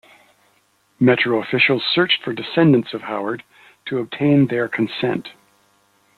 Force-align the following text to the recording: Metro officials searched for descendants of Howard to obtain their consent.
Metro 0.99 1.39
officials 1.43 1.83
searched 1.93 2.23
for 2.23 2.33
descendants 2.33 2.91
of 2.95 3.01
Howard 3.01 3.43
to 3.85 3.99
obtain 3.99 4.47
their 4.47 4.67
consent. 4.67 5.27